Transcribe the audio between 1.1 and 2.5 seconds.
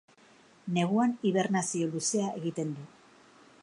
hibernazio luzea